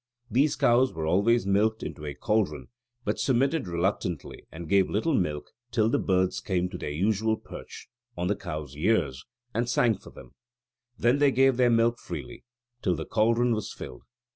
These 0.31 0.55
cows 0.55 0.91
were 0.91 1.05
always 1.05 1.45
milked 1.45 1.83
into 1.83 2.07
a 2.07 2.15
caldron, 2.15 2.69
but 3.05 3.19
submitted 3.19 3.67
reluctantly 3.67 4.47
and 4.51 4.67
gave 4.67 4.89
little 4.89 5.13
milk 5.13 5.51
till 5.69 5.89
the 5.89 5.99
birds 5.99 6.39
came 6.41 6.69
to 6.69 6.77
their 6.79 6.89
usual 6.89 7.37
perch 7.37 7.87
on 8.17 8.25
the 8.25 8.35
cows' 8.35 8.75
ears 8.75 9.23
and 9.53 9.69
sang 9.69 9.99
for 9.99 10.09
them: 10.09 10.33
then 10.97 11.19
they 11.19 11.29
gave 11.29 11.55
their 11.57 11.69
milk 11.69 11.99
freely 11.99 12.43
till 12.81 12.95
the 12.95 13.05
caldron 13.05 13.53
was 13.53 13.71
filled. 13.71 14.01